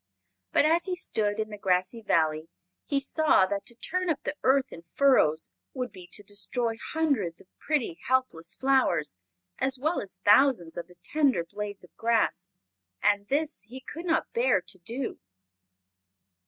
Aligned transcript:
But, 0.51 0.65
as 0.65 0.85
he 0.85 0.95
stood 0.95 1.39
in 1.39 1.51
the 1.51 1.59
grassy 1.59 2.01
Valley, 2.01 2.49
he 2.87 2.99
saw 2.99 3.45
that 3.45 3.67
to 3.67 3.75
turn 3.75 4.09
up 4.09 4.23
the 4.23 4.33
earth 4.41 4.71
in 4.73 4.81
furrows 4.95 5.47
would 5.75 5.91
be 5.91 6.07
to 6.13 6.23
destroy 6.23 6.75
hundreds 6.93 7.39
of 7.39 7.55
pretty, 7.59 7.99
helpless 8.07 8.55
flowers, 8.55 9.15
as 9.59 9.77
well 9.77 10.01
as 10.01 10.17
thousands 10.25 10.75
of 10.75 10.87
the 10.87 10.97
tender 11.03 11.43
blades 11.43 11.83
of 11.83 11.95
grass. 11.97 12.47
And 13.03 13.27
this 13.27 13.61
he 13.63 13.79
could 13.79 14.07
not 14.07 14.33
bear 14.33 14.59
to 14.59 14.79
do. 14.79 15.19